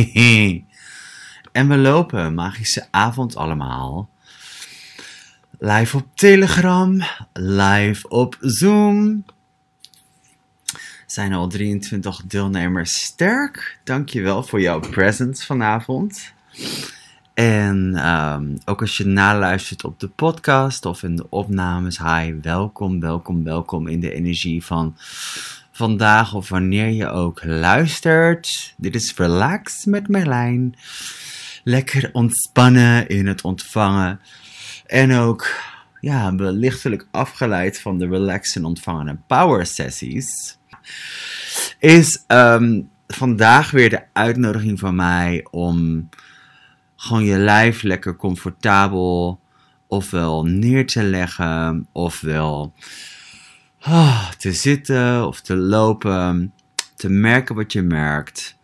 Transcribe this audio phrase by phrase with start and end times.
[1.52, 4.08] en we lopen magische avond allemaal.
[5.58, 9.24] Live op Telegram, live op Zoom.
[11.06, 13.78] Zijn al 23 deelnemers sterk.
[13.84, 16.32] Dankjewel voor jouw presence vanavond.
[17.34, 23.00] En ehm, ook als je naluistert op de podcast of in de opnames, hi, welkom,
[23.00, 24.96] welkom, welkom in de energie van
[25.80, 28.74] vandaag of wanneer je ook luistert.
[28.76, 30.74] Dit is Relax met Merlijn.
[31.64, 34.20] Lekker ontspannen in het ontvangen.
[34.86, 35.46] En ook
[36.00, 40.58] ja, lichtelijk afgeleid van de relax en ontvangen en power sessies.
[41.78, 46.08] Is um, vandaag weer de uitnodiging van mij om
[46.96, 49.40] gewoon je lijf lekker comfortabel
[49.86, 52.72] ofwel neer te leggen, ofwel
[53.86, 56.52] oh, te zitten of te lopen,
[56.96, 58.56] te merken wat je merkt.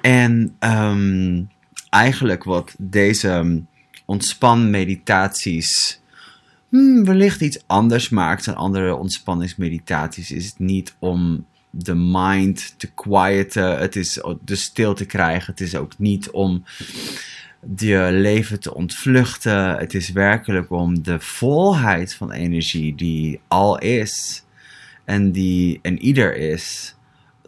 [0.00, 1.48] En um,
[1.90, 3.62] eigenlijk wat deze
[4.04, 6.00] ontspanmeditaties
[6.68, 12.90] hmm, wellicht iets anders maakt dan andere ontspanningsmeditaties, is het niet om de mind te
[12.94, 16.64] quieten, het is de stil te krijgen, het is ook niet om
[17.76, 19.76] je leven te ontvluchten.
[19.76, 24.44] Het is werkelijk om de volheid van energie die al is
[25.04, 26.96] en die een ieder is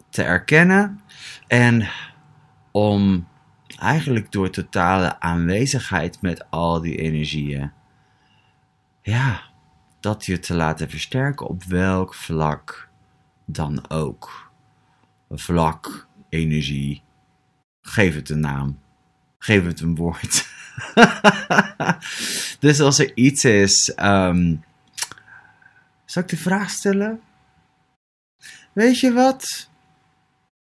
[0.09, 1.01] te erkennen
[1.47, 1.89] en
[2.71, 3.27] om
[3.79, 7.71] eigenlijk door totale aanwezigheid met al die energieën,
[9.01, 9.41] ja,
[9.99, 12.89] dat je te laten versterken op welk vlak
[13.45, 14.51] dan ook.
[15.29, 17.03] Vlak, energie,
[17.81, 18.79] geef het een naam,
[19.39, 20.47] geef het een woord.
[22.59, 24.63] dus als er iets is, um,
[26.05, 27.19] zal ik de vraag stellen?
[28.73, 29.69] Weet je wat?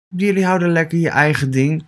[0.09, 1.85] Jullie houden lekker je eigen ding.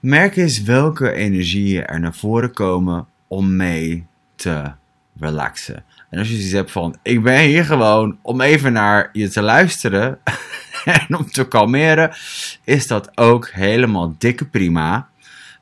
[0.00, 4.72] Merk eens welke energieën er naar voren komen om mee te
[5.20, 5.84] relaxen.
[6.10, 9.42] En als je zoiets hebt van, ik ben hier gewoon om even naar je te
[9.42, 10.18] luisteren
[10.84, 12.14] en om te kalmeren,
[12.64, 15.08] is dat ook helemaal dikke prima.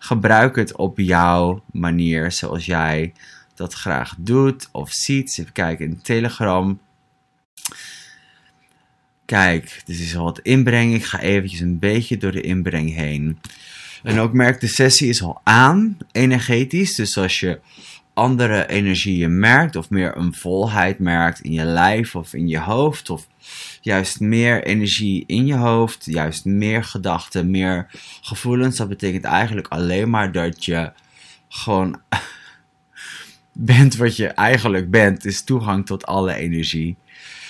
[0.03, 3.13] Gebruik het op jouw manier, zoals jij
[3.55, 5.39] dat graag doet of ziet.
[5.39, 6.81] Even kijken in Telegram.
[9.25, 10.95] Kijk, dit is al wat inbreng.
[10.95, 13.39] Ik ga eventjes een beetje door de inbreng heen.
[14.03, 16.95] En ook merk, de sessie is al aan, energetisch.
[16.95, 17.61] Dus als je
[18.21, 23.11] andere energieën merkt, of meer een volheid merkt in je lijf of in je hoofd,
[23.11, 23.27] of
[23.81, 27.87] juist meer energie in je hoofd, juist meer gedachten, meer
[28.21, 30.93] gevoelens, dat betekent eigenlijk alleen maar dat je
[31.49, 32.01] gewoon
[33.53, 36.97] bent wat je eigenlijk bent, is toegang tot alle energie.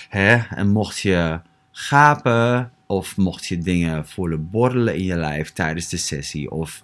[0.09, 0.35] Hè?
[0.35, 1.39] En mocht je
[1.71, 6.83] gapen, of mocht je dingen voelen borrelen in je lijf tijdens de sessie, of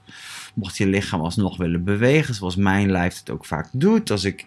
[0.57, 4.11] mocht je lichaam alsnog willen bewegen, zoals mijn lijf het ook vaak doet.
[4.11, 4.45] Als ik,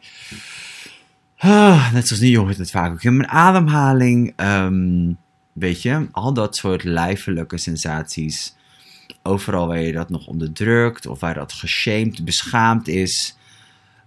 [1.36, 4.32] ah, net zoals nu hoort het vaak ook in mijn ademhaling.
[4.36, 5.18] Um,
[5.52, 8.54] weet je, al dat soort lijfelijke sensaties.
[9.22, 13.36] Overal waar je dat nog onderdrukt of waar dat geshamed, beschaamd is.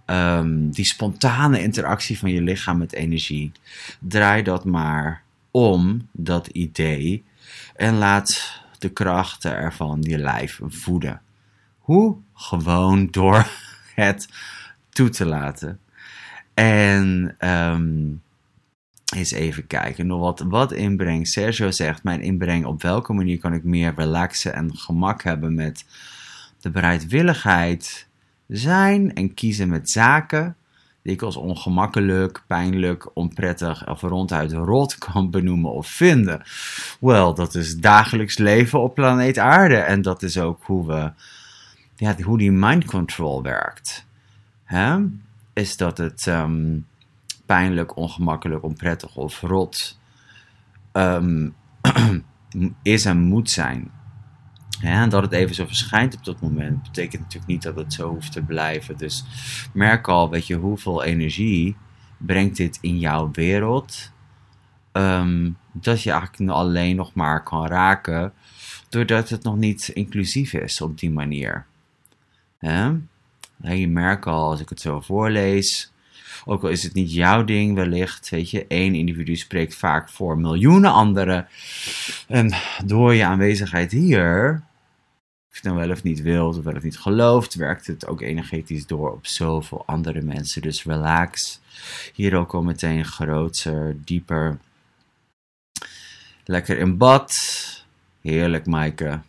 [0.06, 3.52] Um, die spontane interactie van je lichaam met energie.
[4.00, 7.24] Draai dat maar om, dat idee.
[7.76, 11.20] En laat de krachten ervan je lijf voeden.
[11.84, 12.16] Hoe?
[12.34, 13.46] Gewoon door
[13.94, 14.28] het
[14.90, 15.80] toe te laten.
[16.54, 18.22] En um,
[19.14, 21.26] eens even kijken wat, wat inbreng.
[21.26, 25.84] Sergio zegt, mijn inbreng, op welke manier kan ik meer relaxen en gemak hebben met
[26.60, 28.08] de bereidwilligheid
[28.48, 30.56] zijn en kiezen met zaken
[31.02, 36.42] die ik als ongemakkelijk, pijnlijk, onprettig of ronduit rot kan benoemen of vinden.
[37.00, 41.12] Wel, dat is dagelijks leven op planeet Aarde en dat is ook hoe we
[42.04, 44.06] ja, hoe die mind control werkt.
[44.64, 44.98] Hè?
[45.52, 46.78] Is dat het ehm,
[47.46, 49.98] pijnlijk, ongemakkelijk, onprettig of rot
[50.92, 51.48] ehm,
[52.82, 53.90] is en moet zijn.
[54.80, 58.08] en dat het even zo verschijnt op dat moment, betekent natuurlijk niet dat het zo
[58.08, 58.96] hoeft te blijven.
[58.96, 59.24] Dus
[59.72, 61.76] merk al, weet je, hoeveel energie
[62.18, 64.12] brengt dit in jouw wereld.
[64.92, 68.32] Um, dat je eigenlijk alleen nog maar kan raken,
[68.88, 71.66] doordat het nog niet inclusief is op die manier.
[73.62, 75.92] Je merkt al als ik het zo voorlees,
[76.44, 80.38] ook al is het niet jouw ding wellicht, weet je, één individu spreekt vaak voor
[80.38, 81.48] miljoenen anderen.
[82.28, 82.52] En
[82.84, 84.62] door je aanwezigheid hier,
[85.50, 88.06] of je het nou wel of niet wilt, of wel of niet gelooft, werkt het
[88.06, 90.62] ook energetisch door op zoveel andere mensen.
[90.62, 91.60] Dus relax.
[92.14, 94.58] Hier ook al meteen groter, dieper.
[96.44, 97.32] Lekker in bad.
[98.20, 99.20] Heerlijk, Maaike.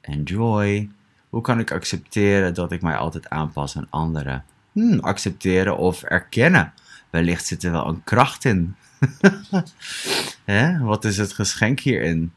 [0.00, 0.90] Enjoy.
[1.32, 4.44] Hoe kan ik accepteren dat ik mij altijd aanpas aan anderen?
[4.72, 6.72] Hmm, accepteren of erkennen.
[7.10, 8.76] Wellicht zit er wel een kracht in.
[10.44, 10.78] Hè?
[10.78, 12.32] Wat is het geschenk hierin?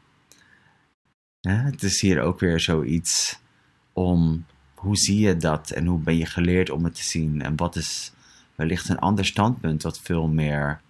[1.40, 1.54] Hè?
[1.54, 3.38] Het is hier ook weer zoiets
[3.92, 4.44] om
[4.74, 7.42] hoe zie je dat en hoe ben je geleerd om het te zien?
[7.42, 8.12] En wat is
[8.54, 10.80] wellicht een ander standpunt dat veel meer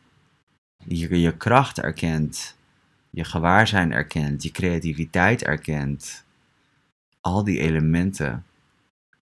[0.84, 2.56] je, je kracht erkent,
[3.10, 6.24] je gewaarzijn erkent, je creativiteit erkent.
[7.26, 8.44] Al die elementen.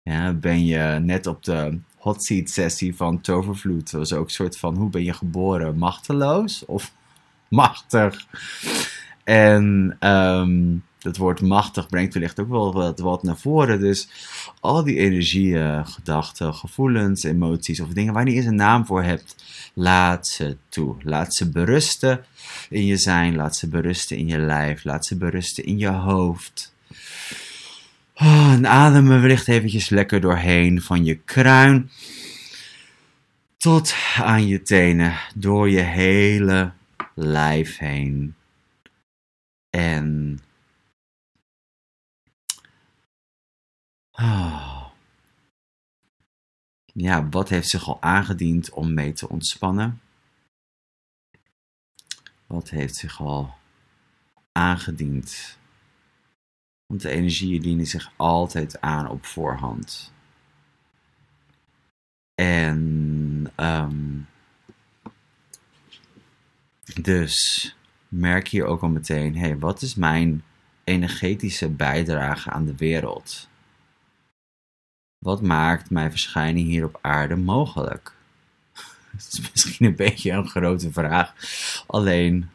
[0.03, 3.91] Ja, ben je net op de hot seat sessie van Tovervloed.
[3.91, 5.79] Dat was ook een soort van, hoe ben je geboren?
[5.79, 6.93] Machteloos of
[7.49, 8.27] machtig?
[9.23, 13.81] En um, het woord machtig brengt wellicht ook wel wat, naar voren.
[13.81, 14.09] Dus
[14.61, 19.45] al die energieën, gedachten, gevoelens, emoties of dingen waar je eens een naam voor hebt,
[19.75, 20.97] laat ze toe.
[21.03, 22.25] Laat ze berusten
[22.71, 26.74] in je zijn, laat ze berusten in je lijf, laat ze berusten in je hoofd.
[28.15, 31.91] Oh, en adem er wellicht eventjes lekker doorheen van je kruin
[33.57, 36.73] tot aan je tenen, door je hele
[37.15, 38.35] lijf heen.
[39.71, 40.39] En
[44.19, 44.85] Oh.
[46.85, 50.01] Ja, wat heeft zich al aangediend om mee te ontspannen?
[52.47, 53.55] Wat heeft zich al
[54.53, 55.59] aangediend?
[56.95, 60.13] Want de energieën dienen zich altijd aan op voorhand.
[62.35, 64.27] En um,
[67.01, 67.77] dus
[68.09, 70.45] merk je ook al meteen: hé, hey, wat is mijn
[70.85, 73.49] energetische bijdrage aan de wereld?
[75.19, 78.15] Wat maakt mijn verschijning hier op aarde mogelijk?
[79.13, 81.35] Dat is misschien een beetje een grote vraag.
[81.87, 82.51] Alleen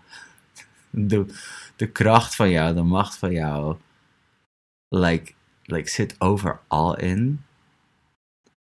[0.90, 1.26] de,
[1.76, 3.78] de kracht van jou, de macht van jou,
[4.90, 5.34] like,
[5.64, 7.44] like, zit overal in.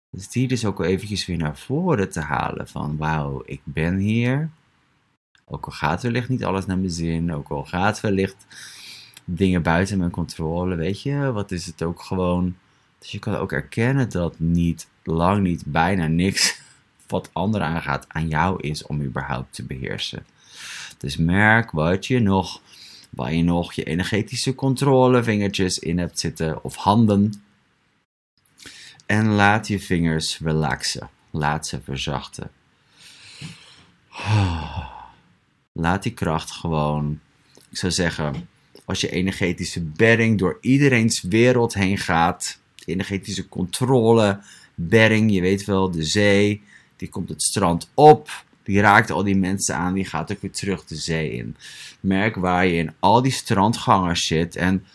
[0.09, 3.97] Dus die dus ook wel eventjes weer naar voren te halen van wauw, ik ben
[3.97, 4.49] hier.
[5.45, 8.45] Ook al gaat wellicht niet alles naar mijn zin, ook al gaat wellicht
[9.25, 12.55] dingen buiten mijn controle, weet je, wat is het ook gewoon
[13.03, 16.61] dus je kan ook erkennen dat niet, lang niet, bijna niks
[17.07, 20.25] wat anderen aangaat aan jou is om überhaupt te beheersen.
[20.97, 22.61] Dus merk wat je nog,
[23.15, 27.43] waar je nog je energetische controle vingertjes in hebt zitten of handen.
[29.05, 31.09] En laat je vingers relaxen.
[31.31, 32.51] Laat ze verzachten.
[35.71, 37.19] Laat die kracht gewoon,
[37.69, 38.49] ik zou zeggen,
[38.85, 44.39] als je energetische bedding door iedereen's wereld heen gaat, energetische controle,
[44.75, 46.61] berring, je weet wel, de zee,
[46.95, 50.51] die komt het strand op, die raakt al die mensen aan, die gaat ook weer
[50.51, 51.55] terug de zee in.
[51.99, 54.85] Merk waar je in al die strandgangers zit en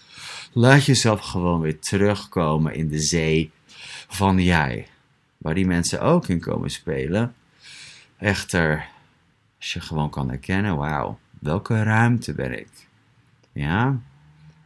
[0.53, 3.51] laat jezelf gewoon weer terugkomen in de zee
[4.09, 4.87] van jij.
[5.39, 7.35] Waar die mensen ook in komen spelen.
[8.19, 8.89] Echter,
[9.59, 12.69] als je gewoon kan herkennen, wauw, welke ruimte ben ik?
[13.53, 14.01] Ja,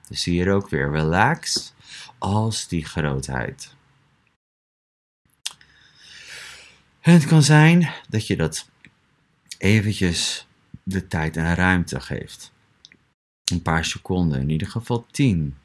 [0.08, 1.72] dus hier ook weer relax
[2.18, 3.74] als die grootheid.
[7.00, 8.68] En het kan zijn dat je dat
[9.62, 10.46] eventjes
[10.82, 12.52] de tijd en ruimte geeft.
[13.44, 15.56] Een paar seconden, in ieder geval tien.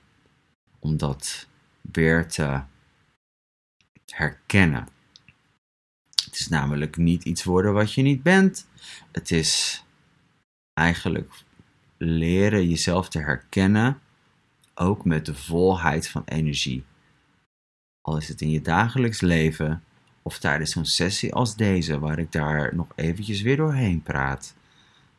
[0.80, 1.48] Om dat
[1.82, 2.62] weer te
[4.06, 4.88] herkennen.
[6.26, 8.68] Het is namelijk niet iets worden wat je niet bent.
[9.12, 9.83] Het is
[10.74, 11.31] eigenlijk
[11.98, 14.02] leren jezelf te herkennen
[14.74, 16.83] ook met de volheid van energie.
[18.02, 19.83] Al is het in je dagelijks leven
[20.28, 24.54] of tijdens zo'n sessie als deze, waar ik daar nog eventjes weer doorheen praat.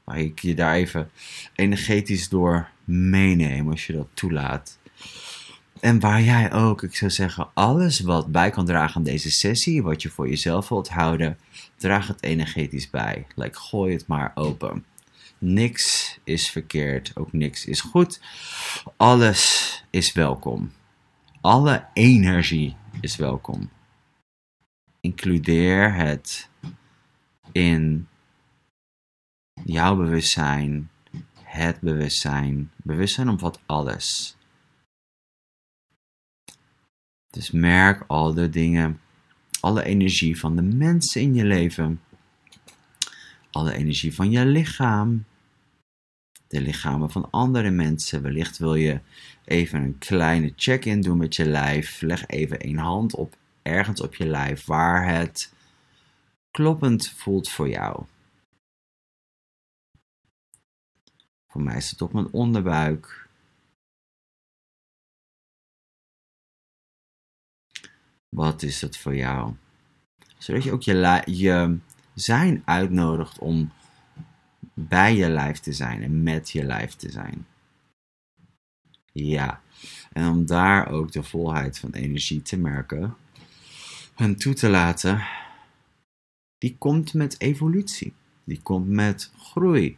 [0.05, 1.11] Waar ik je daar even
[1.55, 4.79] energetisch door meeneem als je dat toelaat.
[5.81, 9.83] En waar jij ook, ik zou zeggen, alles wat bij kan dragen aan deze sessie,
[9.83, 11.39] wat je voor jezelf wilt houden,
[11.77, 13.27] draag het energetisch bij.
[13.35, 14.85] Like, gooi het maar open.
[15.39, 18.21] Niks is verkeerd, ook niks is goed.
[18.97, 20.73] Alles is welkom.
[21.41, 23.71] Alle energie is welkom.
[25.01, 26.51] Includeer het
[27.53, 28.09] in
[29.65, 30.91] jouw bewustzijn,
[31.43, 34.37] het bewustzijn, bewustzijn omvat alles.
[37.31, 39.01] Dus merk al de dingen,
[39.61, 42.01] alle energie van de mensen in je leven,
[43.51, 45.25] alle energie van je lichaam,
[46.49, 48.23] de lichamen van andere mensen.
[48.23, 49.01] Wellicht wil je
[49.45, 52.01] even een kleine check-in doen met je lijf.
[52.01, 53.37] Leg even een hand op
[53.69, 55.53] ergens op je lijf waar het
[56.51, 58.05] kloppend voelt voor jou.
[61.47, 63.29] Voor mij is het op mijn onderbuik.
[68.29, 69.55] Wat is dat voor jou?
[70.39, 71.79] Zodat je ook je, je
[72.15, 73.73] zijn uitnodigt om
[74.75, 77.47] bij je lijf te zijn en met je lijf te zijn.
[79.13, 79.63] Ja,
[80.13, 83.17] en om daar ook de volheid van energie te merken
[84.19, 85.27] en toe te laten,
[86.59, 88.13] die komt met evolutie.
[88.45, 89.97] Die komt met groei.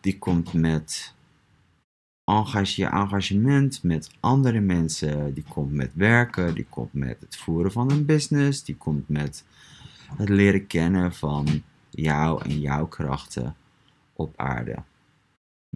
[0.00, 1.14] Die komt met
[2.24, 5.34] engage, engagement met andere mensen.
[5.34, 6.54] Die komt met werken.
[6.54, 8.64] Die komt met het voeren van een business.
[8.64, 9.44] Die komt met
[10.16, 13.56] het leren kennen van jou en jouw krachten
[14.12, 14.76] op aarde.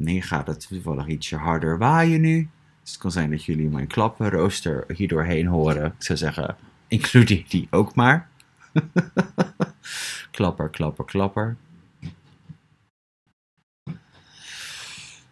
[0.01, 2.49] Nu gaat het toevallig ietsje harder waaien nu.
[2.81, 5.87] Dus het kan zijn dat jullie mijn klappenrooster hier doorheen horen.
[5.87, 6.57] Ik zou zeggen,
[6.93, 8.29] includeer die ook maar.
[10.31, 11.57] klapper, klapper, klapper.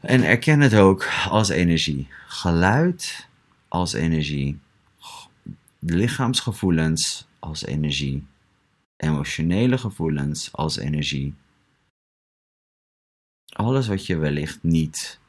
[0.00, 2.08] En erken het ook als energie.
[2.26, 3.28] Geluid
[3.68, 4.58] als energie.
[5.78, 8.26] Lichaamsgevoelens als energie.
[8.96, 11.34] Emotionele gevoelens als energie.
[13.46, 15.20] Alles wat je wellicht niet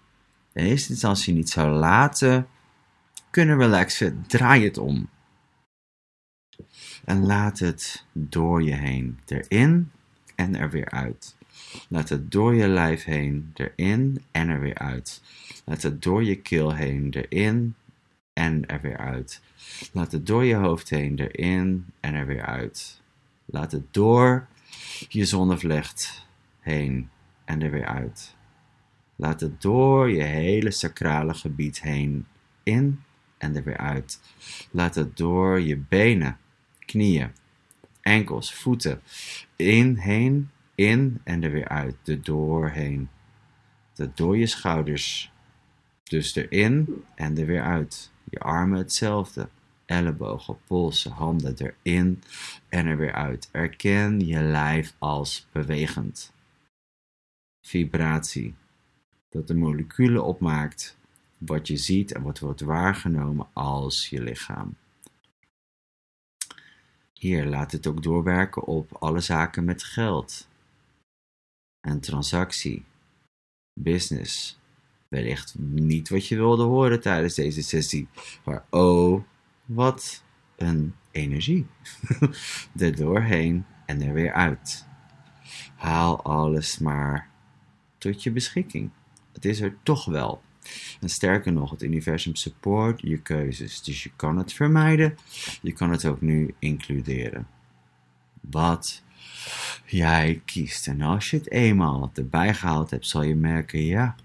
[0.53, 2.47] in eerste instantie niet zou laten
[3.29, 5.09] kunnen relaxen, draai het om.
[7.05, 9.91] En laat het door je heen, erin
[10.35, 11.35] en er weer uit.
[11.87, 15.21] Laat het door je lijf heen, erin en er weer uit.
[15.65, 17.75] Laat het door je keel heen, erin
[18.33, 19.41] en er weer uit.
[19.91, 23.01] Laat het door je hoofd heen, erin en er weer uit.
[23.45, 24.47] Laat het door
[25.07, 26.27] je zonnevlecht
[26.59, 27.09] heen
[27.45, 28.35] en er weer uit.
[29.15, 32.25] Laat het door je hele sacrale gebied heen
[32.63, 33.03] in
[33.37, 34.19] en er weer uit.
[34.71, 36.37] Laat het door je benen,
[36.91, 37.31] knieën,
[38.01, 39.01] enkels, voeten
[39.55, 41.95] in, heen, in en er weer uit.
[42.05, 43.09] Er doorheen.
[43.93, 45.31] Dat door je schouders.
[46.03, 48.11] Dus erin en er weer uit.
[48.29, 49.49] Je armen hetzelfde.
[49.85, 52.23] Ellebogen, polsen, handen erin
[52.69, 53.49] en er weer uit.
[53.51, 56.33] Erken je lijf als bewegend.
[57.61, 58.55] Vibratie
[59.29, 60.97] dat de moleculen opmaakt
[61.37, 64.75] wat je ziet en wat wordt waargenomen als je lichaam.
[67.21, 70.47] Hier laat het ook doorwerken op alle zaken met geld
[71.87, 72.85] en transactie,
[73.73, 74.59] business.
[75.07, 78.07] Wellicht niet wat je wilde horen tijdens deze sessie,
[78.45, 79.23] maar oh,
[79.65, 80.23] wat
[80.55, 81.67] een energie.
[82.77, 84.87] er doorheen en er weer uit.
[85.75, 87.29] Haal alles maar
[87.97, 88.89] tot je beschikking.
[89.31, 90.41] Het is er toch wel.
[91.01, 93.81] En sterker nog, het universum support je keuzes.
[93.81, 95.17] Dus je kan het vermijden,
[95.61, 97.47] je kan het ook nu includeren.
[98.41, 99.03] Wat
[99.85, 100.87] jij kiest.
[100.87, 104.15] En als je het eenmaal erbij gehaald hebt, zal je merken, ja,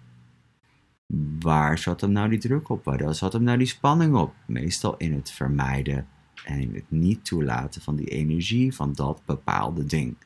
[1.40, 2.84] waar zat hem nou die druk op?
[2.84, 4.34] Waar zat hem nou die spanning op?
[4.46, 6.06] Meestal in het vermijden
[6.44, 10.16] en in het niet toelaten van die energie van dat bepaalde ding.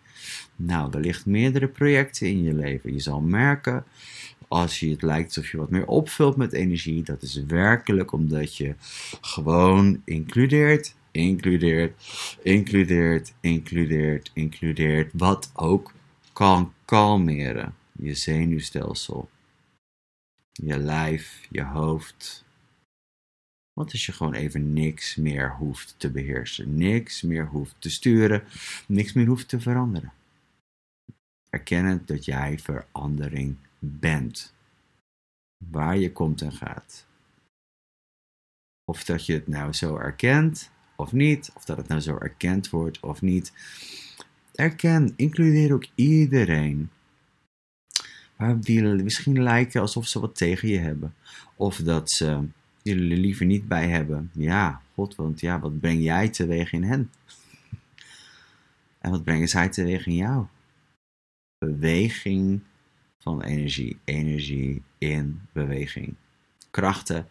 [0.56, 2.92] Nou, er ligt meerdere projecten in je leven.
[2.92, 3.84] Je zal merken
[4.52, 8.56] als je het lijkt alsof je wat meer opvult met energie, dat is werkelijk omdat
[8.56, 8.74] je
[9.20, 11.92] gewoon includeert, includeert,
[12.42, 15.92] includeert, includeert, includeert, wat ook
[16.32, 17.74] kan kalmeren.
[17.92, 19.30] Je zenuwstelsel,
[20.52, 22.44] je lijf, je hoofd.
[23.72, 28.44] Want als je gewoon even niks meer hoeft te beheersen, niks meer hoeft te sturen,
[28.86, 30.12] niks meer hoeft te veranderen.
[31.50, 34.54] Erkennen dat jij verandering bent.
[35.70, 37.06] Waar je komt en gaat.
[38.84, 42.70] Of dat je het nou zo erkent of niet, of dat het nou zo erkend
[42.70, 43.52] wordt of niet.
[44.54, 46.90] Erken, includeer ook iedereen.
[48.36, 51.14] Waar die misschien lijken alsof ze wat tegen je hebben.
[51.56, 52.48] Of dat ze
[52.82, 54.30] jullie er liever niet bij hebben.
[54.32, 57.10] Ja, God, want ja, wat breng jij teweeg in hen?
[58.98, 60.46] En wat brengen zij teweeg in jou?
[61.58, 62.60] Beweging
[63.20, 63.98] van energie.
[64.04, 66.14] Energie in beweging.
[66.70, 67.26] Krachten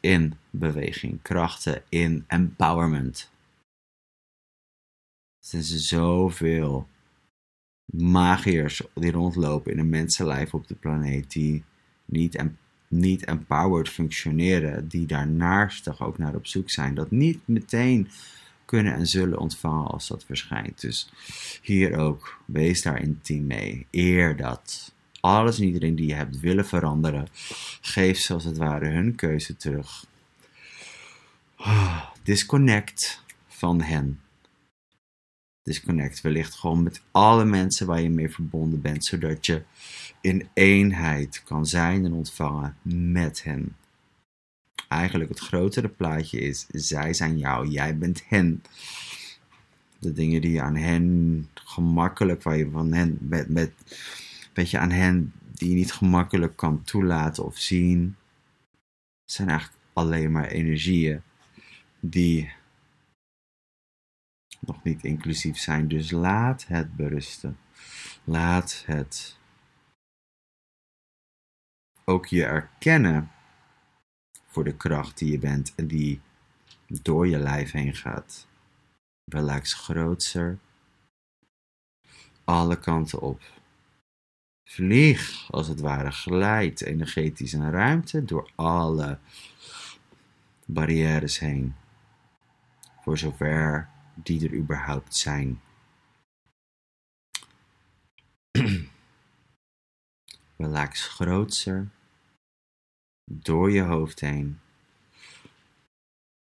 [0.00, 1.22] in beweging.
[1.22, 3.30] Krachten in empowerment.
[5.50, 6.88] Er zijn zoveel
[7.92, 11.64] magiërs die rondlopen in een mensenlijf op de planeet die
[12.04, 12.44] niet,
[12.88, 18.08] niet empowered functioneren, die daarnaast ook naar op zoek zijn, dat niet meteen
[18.64, 20.80] kunnen en zullen ontvangen als dat verschijnt.
[20.80, 21.12] Dus
[21.62, 23.86] hier ook, wees daar intiem mee.
[23.90, 24.91] Eer dat
[25.22, 27.28] alles en iedereen die je hebt willen veranderen.
[27.80, 30.06] Geef ze als het ware hun keuze terug.
[32.22, 34.20] Disconnect van hen.
[35.62, 39.62] Disconnect wellicht gewoon met alle mensen waar je mee verbonden bent, zodat je
[40.20, 43.76] in eenheid kan zijn en ontvangen met hen.
[44.88, 48.62] eigenlijk het grotere plaatje is, zij zijn jou, jij bent hen.
[49.98, 53.72] De dingen die je aan hen gemakkelijk, waar je van hen, met, met,
[54.52, 58.16] weet je, aan hen die je niet gemakkelijk kan toelaten of zien,
[59.24, 61.22] zijn eigenlijk alleen maar energieën
[62.00, 62.52] die
[64.60, 65.88] nog niet inclusief zijn.
[65.88, 67.58] Dus laat het berusten.
[68.24, 69.38] Laat het
[72.04, 73.30] ook je erkennen
[74.46, 76.20] voor de kracht die je bent en die
[76.86, 78.46] door je lijf heen gaat.
[79.24, 80.58] Relax grootser.
[82.44, 83.61] Alle kanten op.
[84.64, 89.18] Vlieg, als het ware, glijd energetisch een ruimte door alle
[90.66, 91.74] barrières heen.
[93.00, 95.60] Voor zover die er überhaupt zijn.
[100.56, 101.88] Relax grootser
[103.24, 104.60] door je hoofd heen.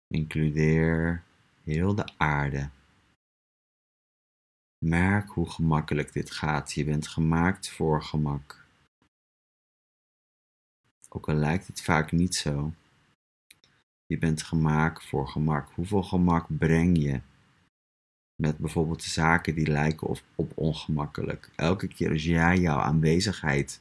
[0.07, 1.23] Includeer
[1.63, 2.69] heel de aarde.
[4.85, 6.73] Merk hoe gemakkelijk dit gaat.
[6.73, 8.65] Je bent gemaakt voor gemak.
[11.09, 12.73] Ook al lijkt het vaak niet zo.
[14.05, 15.69] Je bent gemaakt voor gemak.
[15.73, 17.21] Hoeveel gemak breng je
[18.35, 21.51] met bijvoorbeeld de zaken die lijken op, op ongemakkelijk?
[21.55, 23.79] Elke keer als jij jouw aanwezigheid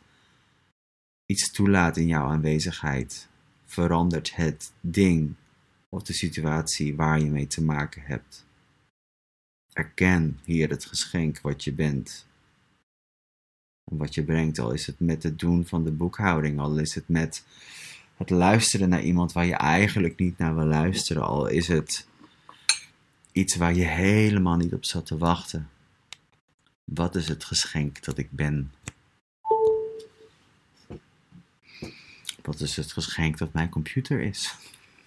[1.27, 3.29] iets toelaat in jouw aanwezigheid,
[3.65, 5.35] verandert het ding
[5.89, 8.46] of de situatie waar je mee te maken hebt.
[9.77, 12.27] Erken hier het geschenk wat je bent.
[13.85, 16.95] En wat je brengt, al is het met het doen van de boekhouding, al is
[16.95, 17.45] het met
[18.17, 22.07] het luisteren naar iemand waar je eigenlijk niet naar wil luisteren, al is het
[23.33, 25.71] iets waar je helemaal niet op zat te wachten.
[26.85, 28.73] Wat is het geschenk dat ik ben?
[32.43, 34.55] Wat is het geschenk dat mijn computer is?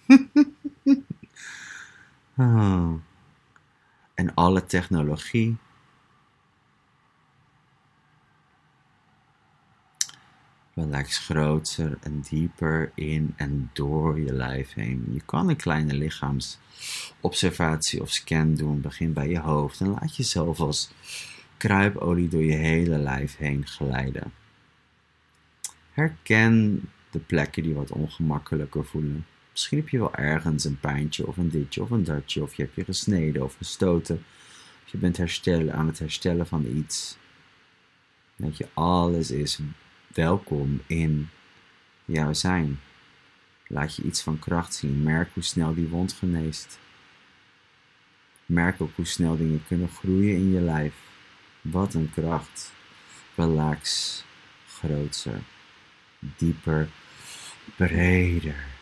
[2.36, 2.94] oh.
[4.20, 5.56] En alle technologie.
[10.74, 15.08] Relax groter en dieper in en door je lijf heen.
[15.12, 18.80] Je kan een kleine lichaamsobservatie of scan doen.
[18.80, 20.90] Begin bij je hoofd en laat jezelf als
[21.56, 24.32] kruipolie door je hele lijf heen glijden.
[25.90, 29.26] Herken de plekken die wat ongemakkelijker voelen.
[29.60, 32.62] Misschien heb je wel ergens een pijntje of een ditje of een datje, of je
[32.62, 34.24] hebt je gesneden of gestoten.
[34.84, 37.16] Of je bent herstellen, aan het herstellen van iets.
[38.36, 39.58] Dat je alles is
[40.06, 41.28] welkom in
[42.04, 42.80] jouw zijn.
[43.66, 45.02] Laat je iets van kracht zien.
[45.02, 46.78] Merk hoe snel die wond geneest.
[48.46, 50.94] Merk ook hoe snel dingen kunnen groeien in je lijf.
[51.60, 52.72] Wat een kracht.
[53.34, 54.24] Relax.
[54.66, 55.40] Grootser.
[56.18, 56.88] Dieper
[57.76, 58.78] breder.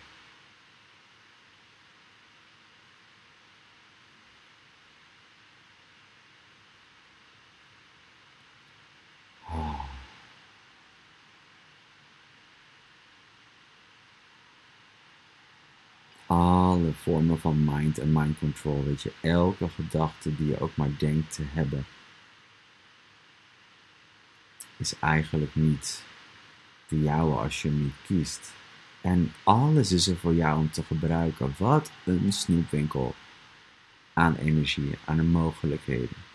[9.50, 9.80] Oh.
[16.26, 16.92] Alle
[17.38, 21.42] van mind en mind control, weet je, elke gedachte die je ook maar denkt te
[21.46, 21.87] hebben,
[24.76, 26.02] is eigenlijk niet
[26.88, 28.52] de jouwe als je hem niet kiest.
[29.00, 31.54] En alles is er voor jou om te gebruiken.
[31.59, 33.14] Wat een snoepwinkel
[34.12, 36.26] aan energie, aan mogelijkheden.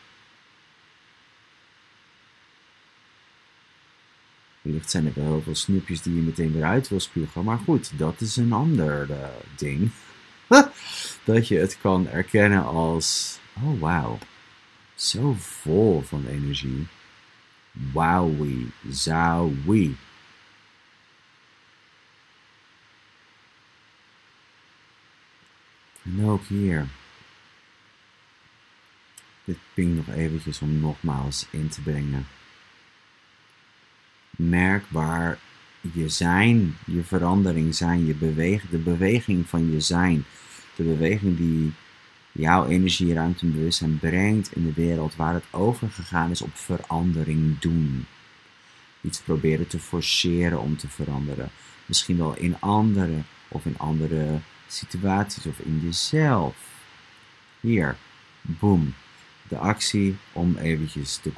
[4.61, 7.43] Wellicht zijn er wel heel veel snoepjes die je meteen weer uit wil spugen.
[7.43, 9.91] Maar goed, dat is een ander uh, ding.
[11.25, 14.17] dat je het kan erkennen als: oh wauw,
[14.95, 16.87] zo vol van energie.
[17.71, 19.95] Wowie, zowie.
[26.03, 26.87] En ook hier.
[29.43, 32.27] Dit ping nog eventjes om nogmaals in te brengen.
[34.29, 35.39] Merk waar
[35.91, 40.25] je zijn, je verandering zijn, je beweging, de beweging van je zijn.
[40.75, 41.73] De beweging die
[42.31, 47.59] jouw energie, ruimte en bewustzijn brengt in de wereld waar het overgegaan is op verandering
[47.59, 48.05] doen.
[49.01, 51.49] Iets proberen te forceren om te veranderen.
[51.85, 56.55] Misschien wel in anderen of in andere situaties of in jezelf.
[57.59, 57.95] Hier,
[58.41, 58.93] boom.
[59.47, 61.31] De actie om eventjes de,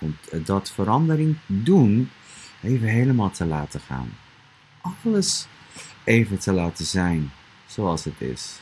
[0.43, 2.09] dat verandering doen,
[2.61, 4.09] even helemaal te laten gaan.
[4.85, 5.47] Alles
[6.03, 7.31] even te laten zijn
[7.65, 8.59] zoals het is.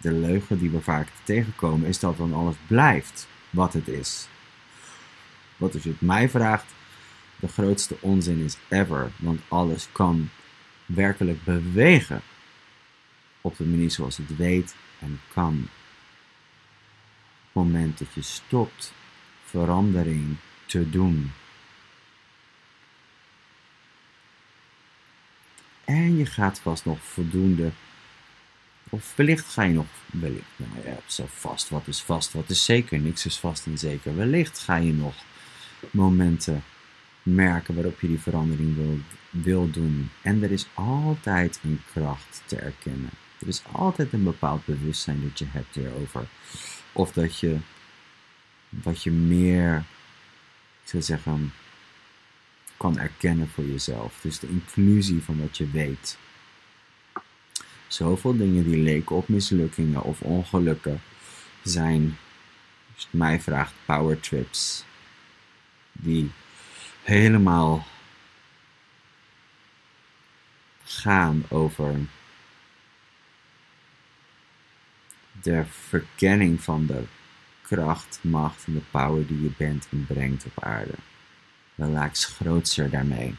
[0.00, 4.28] De leugen die we vaak tegenkomen is dat dan alles blijft wat het is.
[5.56, 6.74] Wat als je het mij vraagt,
[7.40, 10.28] de grootste onzin is ever, want alles kan
[10.86, 12.22] werkelijk bewegen
[13.40, 15.68] op de manier zoals het weet en kan.
[17.44, 18.92] Het moment dat je stopt
[19.44, 21.32] verandering te doen.
[25.86, 27.70] En je gaat vast nog voldoende.
[28.88, 29.86] Of wellicht ga je nog.
[30.06, 31.68] Wellicht, nou ja, zo vast.
[31.68, 32.32] Wat is vast?
[32.32, 32.98] Wat is zeker?
[32.98, 34.16] Niks is vast en zeker.
[34.16, 35.14] Wellicht ga je nog
[35.90, 36.64] momenten
[37.22, 38.98] merken waarop je die verandering wil,
[39.30, 40.10] wil doen.
[40.22, 43.10] En er is altijd een kracht te erkennen.
[43.40, 46.26] Er is altijd een bepaald bewustzijn dat je hebt hierover.
[46.92, 47.56] Of dat je
[48.68, 49.76] wat je meer,
[50.82, 51.52] ik zou zeggen,
[52.76, 54.18] kan erkennen voor jezelf.
[54.20, 56.18] Dus de inclusie van wat je weet.
[57.86, 61.00] Zoveel dingen die leken op mislukkingen of ongelukken
[61.62, 62.18] zijn,
[62.94, 64.84] als je mij vraagt, power trips.
[65.92, 66.30] Die
[67.02, 67.86] helemaal
[70.84, 71.94] gaan over
[75.42, 77.02] de verkenning van de
[77.62, 80.94] kracht, macht en de power die je bent en brengt op aarde.
[81.76, 83.34] Relax grootser daarmee.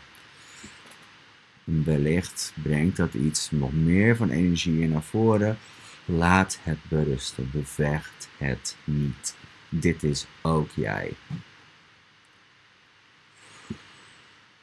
[1.63, 5.57] Wellicht brengt dat iets nog meer van energie naar voren.
[6.05, 7.49] Laat het berusten.
[7.51, 9.35] Bevecht het niet.
[9.69, 11.13] Dit is ook jij.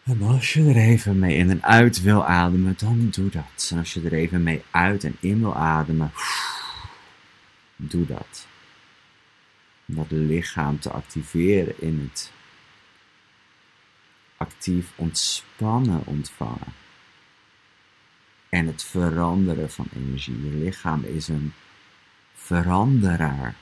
[0.04, 3.68] En als je er even mee in en uit wil ademen, dan doe dat.
[3.70, 6.12] En als je er even mee uit en in wil ademen,
[7.76, 8.46] doe dat.
[9.86, 12.32] Om dat lichaam te activeren in het
[14.36, 16.72] actief ontspannen ontvangen.
[18.48, 20.42] En het veranderen van energie.
[20.44, 21.52] Je lichaam is een
[22.34, 23.54] veranderaar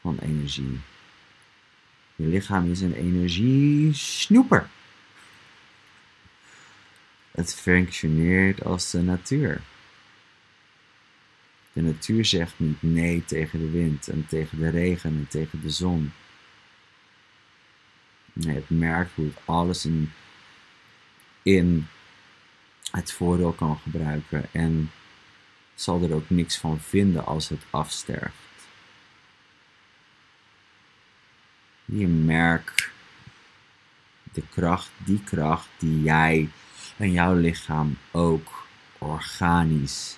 [0.00, 0.80] van energie.
[2.16, 4.68] Je lichaam is een energiesnoeper.
[7.30, 9.60] Het functioneert als de natuur.
[11.72, 15.70] De natuur zegt niet nee tegen de wind en tegen de regen en tegen de
[15.70, 16.12] zon.
[18.38, 20.12] Nee, het merkt hoe het alles in,
[21.42, 21.86] in
[22.90, 24.90] het voordeel kan gebruiken en
[25.74, 28.34] zal er ook niks van vinden als het afsterft.
[31.84, 32.90] Je merkt
[34.32, 36.48] de kracht, die kracht die jij
[36.96, 38.66] en jouw lichaam ook
[38.98, 40.16] organisch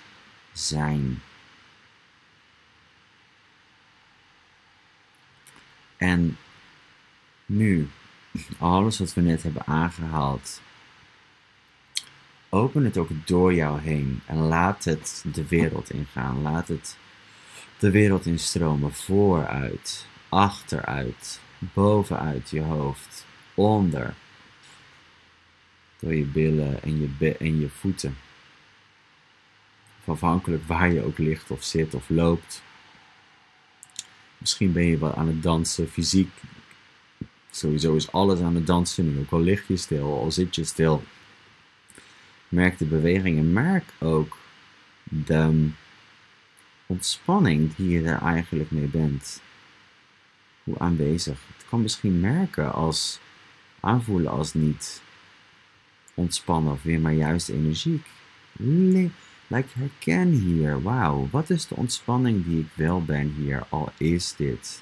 [0.53, 1.21] zijn.
[5.97, 6.37] En
[7.45, 7.89] nu,
[8.57, 10.61] alles wat we net hebben aangehaald,
[12.49, 16.41] open het ook door jou heen en laat het de wereld ingaan.
[16.41, 16.97] Laat het
[17.79, 24.13] de wereld instromen, vooruit, achteruit, bovenuit je hoofd, onder,
[25.99, 28.17] door je billen en je, en je voeten.
[30.05, 32.63] Afhankelijk waar je ook ligt of zit of loopt.
[34.37, 36.31] Misschien ben je wel aan het dansen, fysiek.
[37.51, 41.03] Sowieso is alles aan het dansen ook al lig je stil, al zit je stil.
[42.47, 44.37] Merk de beweging en merk ook
[45.03, 45.69] de
[46.85, 49.41] ontspanning die je er eigenlijk mee bent.
[50.63, 51.39] Hoe aanwezig.
[51.57, 53.19] Het kan misschien merken als
[53.79, 55.01] aanvoelen als niet
[56.13, 58.07] ontspannen of weer maar juist energiek.
[59.47, 64.35] Like, herken hier, wauw, wat is de ontspanning die ik wel ben hier, al is
[64.35, 64.81] dit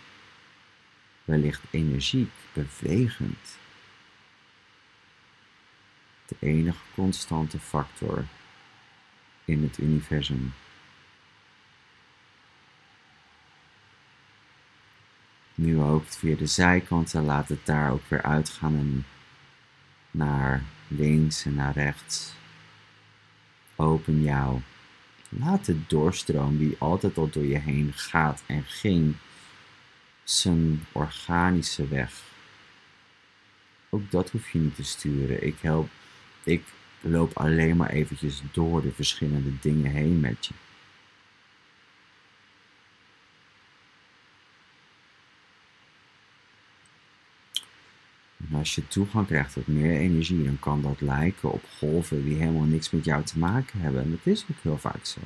[1.27, 3.57] wellicht energiek, bewegend.
[6.25, 8.25] De enige constante factor
[9.45, 10.53] in het universum.
[15.55, 19.05] Nu ook via de zijkanten, laat het daar ook weer uitgaan en
[20.11, 22.33] naar links en naar rechts.
[23.75, 24.59] Open jou.
[25.29, 29.15] Laat de doorstroom die altijd al door je heen gaat en ging,
[30.29, 32.21] zijn organische weg.
[33.89, 35.45] Ook dat hoef je niet te sturen.
[35.45, 35.89] Ik help,
[36.43, 36.63] ik
[37.01, 40.53] loop alleen maar eventjes door de verschillende dingen heen met je.
[48.57, 52.63] als je toegang krijgt tot meer energie, dan kan dat lijken op golven die helemaal
[52.63, 54.01] niks met jou te maken hebben.
[54.01, 55.19] En dat is ook heel vaak zo.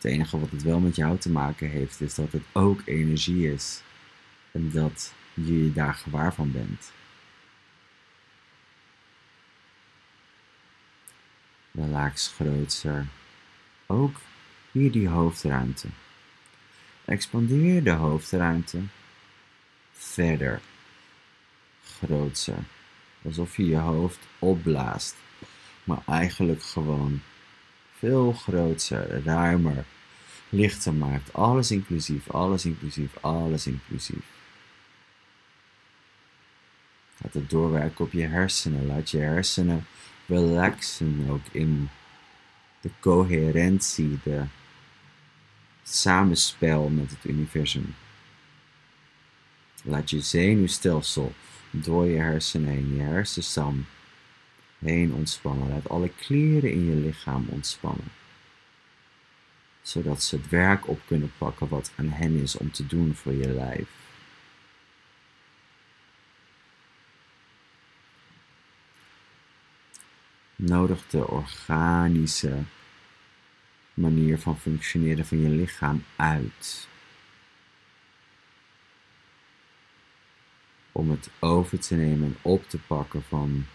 [0.00, 3.52] Het enige wat het wel met jou te maken heeft, is dat het ook energie
[3.52, 3.82] is.
[4.52, 6.92] En dat je je daar gewaar van bent.
[11.72, 13.06] Relax grootser.
[13.86, 14.20] Ook
[14.72, 15.88] hier die hoofdruimte.
[17.04, 18.80] Expandeer de hoofdruimte
[19.92, 20.60] verder.
[21.84, 22.58] groter.
[23.22, 25.16] Alsof je je hoofd opblaast,
[25.84, 27.20] maar eigenlijk gewoon
[28.00, 29.84] veel groter, ruimer,
[30.48, 31.32] lichter maakt.
[31.32, 34.24] Alles inclusief, alles inclusief, alles inclusief.
[37.16, 38.86] Laat het doorwerken op je hersenen.
[38.86, 39.86] Laat je hersenen
[40.26, 41.88] relaxen ook in
[42.80, 44.42] de coherentie, de
[45.82, 47.94] samenspel met het universum.
[49.82, 51.32] Laat je zenuwstelsel
[51.70, 53.86] door je hersenen heen, je hersenstam
[54.80, 55.68] heen ontspannen.
[55.68, 58.12] Laat alle klieren in je lichaam ontspannen.
[59.82, 63.32] Zodat ze het werk op kunnen pakken wat aan hen is om te doen voor
[63.32, 63.88] je lijf.
[70.56, 72.62] Nodig de organische
[73.94, 76.88] manier van functioneren van je lichaam uit.
[80.92, 83.66] Om het over te nemen en op te pakken van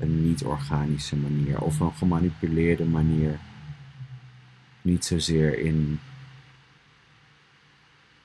[0.00, 3.38] een niet-organische manier of een gemanipuleerde manier.
[4.82, 6.00] Niet zozeer in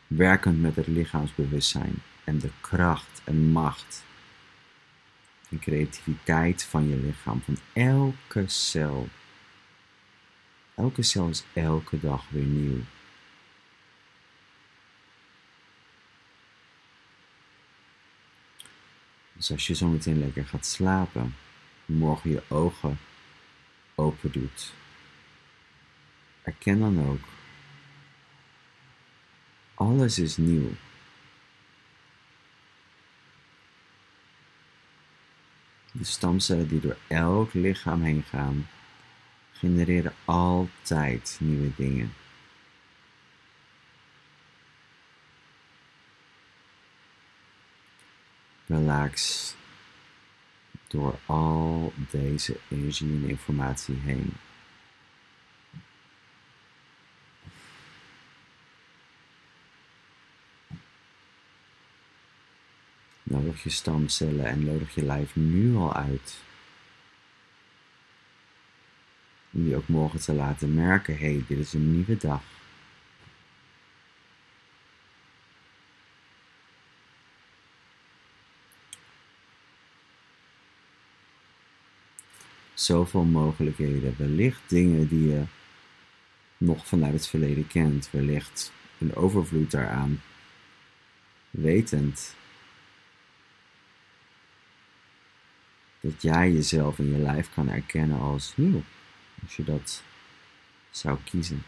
[0.08, 4.04] werkend met het lichaamsbewustzijn en de kracht en macht
[5.50, 9.08] en creativiteit van je lichaam, van elke cel.
[10.76, 12.82] Elke cel is elke dag weer nieuw.
[19.34, 21.36] Dus als je zo meteen lekker gaat slapen,
[21.86, 22.98] morgen je ogen
[23.96, 24.74] open doet,
[26.44, 27.24] erken dan ook,
[29.74, 30.72] alles is nieuw.
[35.92, 38.68] De stamcellen die door elk lichaam heen gaan,
[39.52, 42.14] genereren altijd nieuwe dingen.
[48.68, 49.56] Relax
[50.96, 54.34] door al deze energie en informatie heen.
[63.24, 66.38] Nodig je stamcellen en nodig je lijf nu al uit.
[69.52, 72.42] Om je ook morgen te laten merken, hé, hey, dit is een nieuwe dag.
[82.86, 85.44] Zoveel mogelijkheden, wellicht dingen die je
[86.58, 90.22] nog vanuit het verleden kent, wellicht een overvloed daaraan,
[91.50, 92.36] wetend.
[96.00, 98.84] Dat jij jezelf in je lijf kan erkennen als nieuw,
[99.44, 100.04] als je dat
[100.90, 101.64] zou kiezen.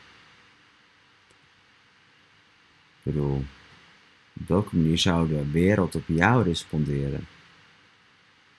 [2.97, 3.45] Ik bedoel,
[4.33, 7.27] op welke manier zou de wereld op jou responderen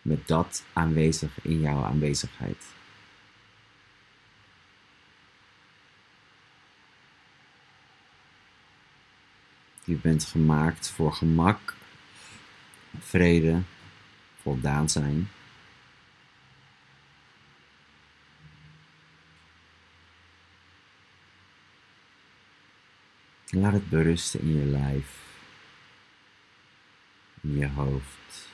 [0.09, 2.64] met dat aanwezig in jouw aanwezigheid?
[9.85, 11.75] Je bent gemaakt voor gemak,
[12.99, 13.62] vrede,
[14.42, 15.29] voldaan zijn.
[23.51, 25.18] Laat het berusten in je lijf,
[27.40, 28.49] in je hoofd.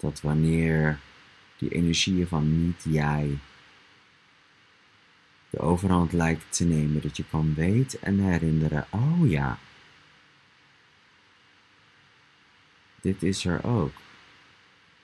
[0.00, 0.98] Dat wanneer
[1.56, 3.38] die energieën van niet jij
[5.50, 9.58] de overhand lijkt te nemen, dat je kan weten en herinneren, oh ja,
[13.00, 13.92] dit is er ook.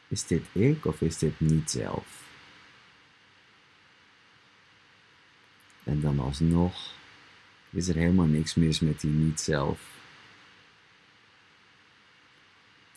[0.08, 2.24] Is dit ik of is dit niet zelf?
[5.84, 6.94] En dan alsnog
[7.70, 9.95] is er helemaal niks mis met die niet-zelf.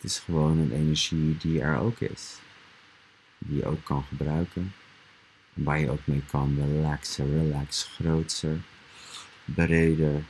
[0.00, 2.38] Het is gewoon een energie die er ook is.
[3.38, 4.72] Die je ook kan gebruiken.
[5.52, 8.60] Waar je ook mee kan relaxen, relax, groter,
[9.44, 10.24] breder.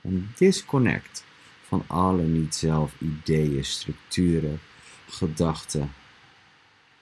[0.00, 1.24] En disconnect
[1.66, 4.60] van alle niet-zelf ideeën, structuren,
[5.08, 5.92] gedachten,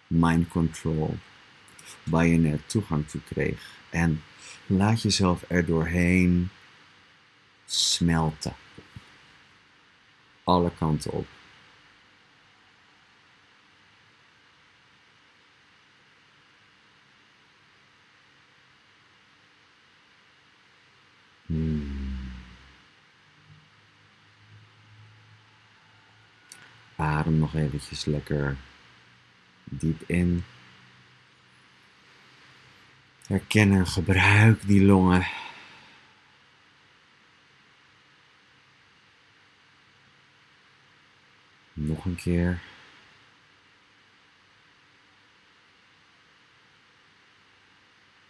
[0.07, 1.17] mind control,
[2.03, 3.77] waar je net toegang toe kreeg.
[3.91, 4.23] En
[4.71, 6.51] Laat jezelf er doorheen
[7.65, 8.55] smelten.
[10.45, 11.27] Alle kanten op.
[21.47, 22.33] Hmm.
[26.97, 28.57] Adem nog eventjes lekker
[29.65, 30.45] diep in.
[33.27, 35.27] Herken en gebruik die longen.
[41.73, 42.61] nog een keer.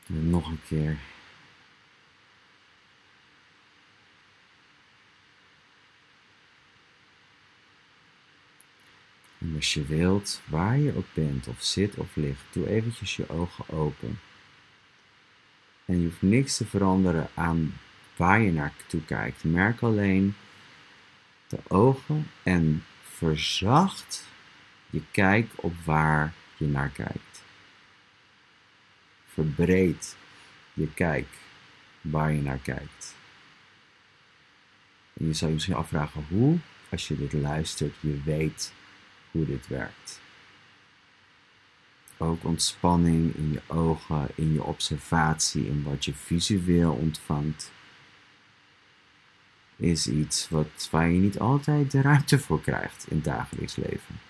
[0.07, 0.99] Nog een keer.
[9.49, 13.29] En als je wilt, waar je ook bent, of zit of ligt, doe eventjes je
[13.29, 14.21] ogen open.
[15.85, 17.75] En je hoeft niks te veranderen aan
[18.17, 19.45] waar je naartoe kijkt.
[19.45, 20.35] Merk alleen
[21.47, 24.27] de ogen en verzacht
[24.91, 27.43] je kijk op waar je naar kijkt.
[29.33, 30.17] Verbreed
[30.73, 31.29] je kijk
[32.01, 33.15] waar je naar kijkt.
[35.13, 36.59] En je zou je misschien afvragen hoe,
[36.89, 38.73] als je dit luistert, je weet
[39.31, 40.21] hoe dit werkt.
[42.17, 47.73] Ook ontspanning in je ogen, in je observatie, in wat je visueel ontvangt,
[49.77, 54.21] is iets wat, waar je niet altijd de ruimte voor krijgt in het dagelijks leven.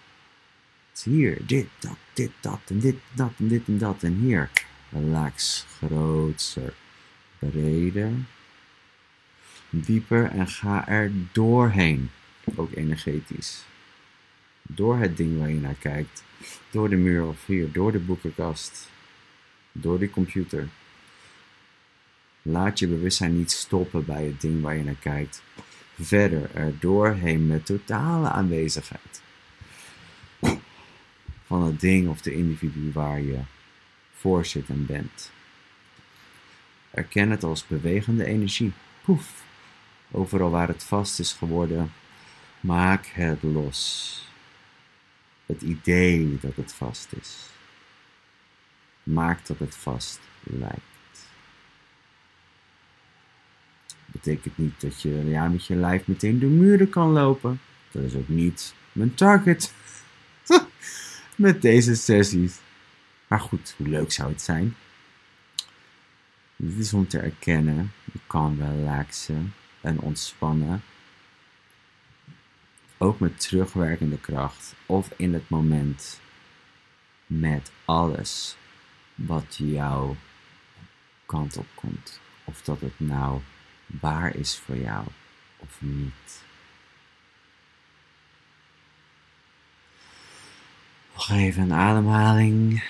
[1.02, 4.02] Hier, dit, dat, dit, dat, en dit, dat, en dit en dat.
[4.02, 4.50] En hier,
[4.90, 6.74] relax, groter,
[7.38, 8.12] breder,
[9.70, 12.10] dieper en ga er doorheen.
[12.56, 13.67] Ook energetisch
[14.68, 16.24] door het ding waar je naar kijkt,
[16.70, 18.88] door de muur of hier, door de boekenkast,
[19.72, 20.68] door de computer.
[22.42, 25.42] Laat je bewustzijn niet stoppen bij het ding waar je naar kijkt.
[26.00, 29.22] Verder er doorheen met totale aanwezigheid
[31.46, 33.38] van het ding of de individu waar je
[34.12, 35.30] voor zit en bent.
[36.90, 38.72] Erken het als bewegende energie.
[39.04, 39.46] Poef.
[40.10, 41.92] Overal waar het vast is geworden,
[42.60, 44.27] maak het los
[45.48, 47.46] het idee dat het vast is,
[49.02, 50.82] maakt dat het vast lijkt.
[54.06, 57.60] Betekent niet dat je ja, met je lijf meteen de muren kan lopen.
[57.90, 59.72] Dat is ook niet mijn target
[61.36, 62.58] met deze sessies.
[63.26, 64.76] Maar goed, hoe leuk zou het zijn?
[66.56, 67.92] Dit is om te erkennen.
[68.12, 70.82] Je kan relaxen en ontspannen
[72.98, 76.20] ook met terugwerkende kracht of in het moment
[77.26, 78.56] met alles
[79.14, 80.16] wat jouw
[81.26, 82.20] kant op komt.
[82.44, 83.40] Of dat het nou
[83.86, 85.06] waar is voor jou
[85.56, 86.42] of niet.
[91.14, 92.84] Nog even een ademhaling.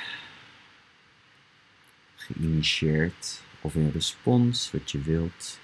[2.17, 5.59] Geïnitieerd of in respons wat je wilt.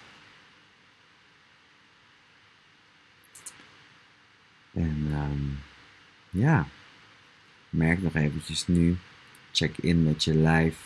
[4.74, 5.58] En um,
[6.30, 6.66] ja,
[7.70, 8.96] merk nog eventjes nu.
[9.52, 10.76] Check in met je lijf.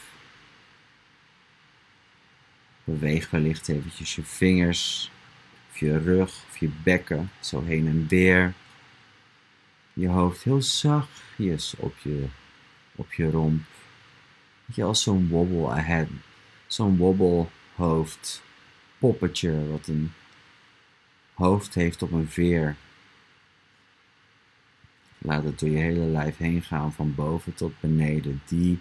[2.84, 5.10] Beweeg wellicht eventjes je vingers,
[5.70, 8.54] of je rug, of je bekken, zo heen en weer.
[9.92, 12.26] Je hoofd heel zachtjes op je,
[12.94, 13.64] op je romp.
[14.74, 16.08] Je als zo'n wobble ahead,
[16.66, 18.42] zo'n wobble hoofd,
[18.98, 20.12] poppetje wat een
[21.34, 22.76] hoofd heeft op een veer.
[25.18, 28.42] Laat het door je hele lijf heen gaan, van boven tot beneden.
[28.46, 28.78] Die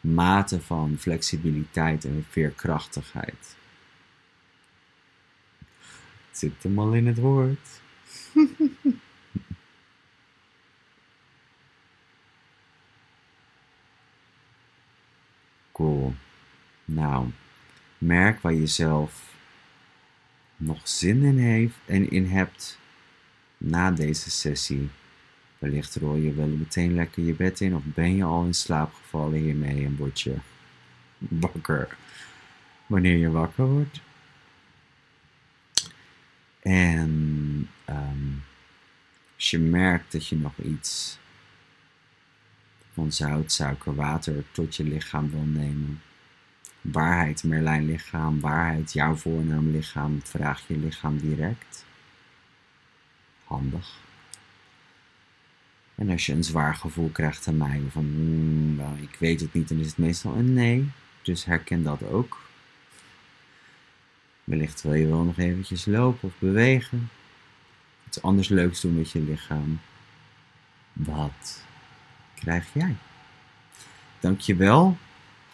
[0.00, 3.56] mate van flexibiliteit en veerkrachtigheid.
[6.28, 7.80] Het zit hem al in het woord.
[15.72, 16.14] cool.
[16.84, 17.26] Nou,
[17.98, 19.34] merk waar je zelf
[20.56, 22.78] nog zin in heeft en in hebt
[23.56, 24.88] na deze sessie.
[25.58, 28.94] Wellicht rol je wel meteen lekker je bed in of ben je al in slaap
[28.94, 30.34] gevallen hiermee en word je
[31.18, 31.96] wakker
[32.86, 34.00] wanneer je wakker wordt.
[36.62, 37.10] En
[37.88, 38.42] um,
[39.34, 41.18] als je merkt dat je nog iets
[42.92, 46.00] van zout, suiker, water tot je lichaam wil nemen.
[46.80, 51.84] Waarheid, Merlijn lichaam, waarheid, jouw voornaam lichaam, vraag je lichaam direct.
[53.44, 54.07] Handig.
[55.98, 59.68] En als je een zwaar gevoel krijgt aan mij, van mm, ik weet het niet,
[59.68, 60.90] dan is het meestal een nee.
[61.22, 62.40] Dus herken dat ook.
[64.44, 67.10] Wellicht wil je wel nog eventjes lopen of bewegen.
[68.06, 69.80] Iets anders leuks doen met je lichaam.
[70.92, 71.64] Wat
[72.34, 72.96] krijg jij?
[74.20, 74.96] Dankjewel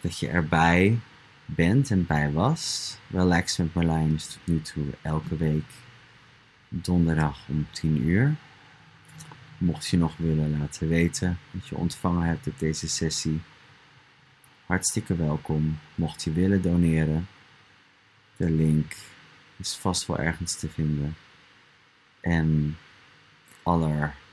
[0.01, 0.99] dat je erbij
[1.45, 2.95] bent en bij was.
[3.11, 5.69] Relax met Marlijn is tot nu toe elke week
[6.69, 8.35] donderdag om 10 uur.
[9.65, 13.41] Mocht je nog willen laten weten dat je ontvangen hebt op deze sessie,
[14.65, 15.79] hartstikke welkom.
[15.95, 17.27] Mocht je willen doneren,
[18.37, 18.95] de link
[19.57, 21.15] is vast wel ergens te vinden.
[22.21, 22.77] En
[23.63, 24.23] allermogelijkheden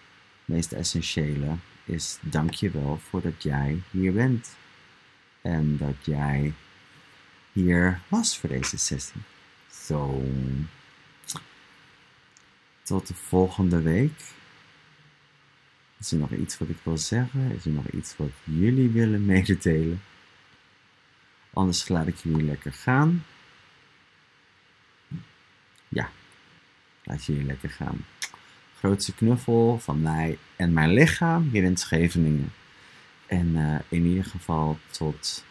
[0.44, 4.56] meest essentiële is dank je wel voordat jij hier bent.
[5.42, 6.52] En dat jij
[7.52, 9.20] hier was voor deze sessie.
[9.70, 10.24] Zo.
[12.82, 14.20] Tot de volgende week.
[16.02, 17.52] Is er nog iets wat ik wil zeggen?
[17.56, 20.02] Is er nog iets wat jullie willen mededelen?
[21.52, 23.24] Anders laat ik jullie lekker gaan.
[25.88, 26.10] Ja,
[27.04, 28.04] laat jullie lekker gaan.
[28.78, 32.52] Grootste knuffel van mij en mijn lichaam hier in Scheveningen.
[33.26, 35.44] En uh, in ieder geval tot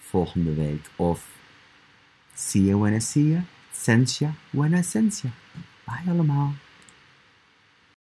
[0.00, 0.90] volgende week.
[0.96, 1.26] Of
[2.34, 3.42] see you when I see you.
[3.72, 5.32] Sense you when I you.
[5.84, 6.54] Bye allemaal.